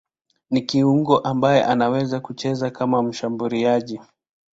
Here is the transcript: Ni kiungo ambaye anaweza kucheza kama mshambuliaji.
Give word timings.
Ni 0.49 0.61
kiungo 0.61 1.19
ambaye 1.19 1.63
anaweza 1.63 2.19
kucheza 2.19 2.69
kama 2.69 3.03
mshambuliaji. 3.03 3.99